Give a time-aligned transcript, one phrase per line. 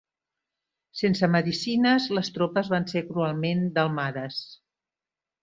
[1.01, 4.43] Sense medicines, les tropes van ser cruelment delmades.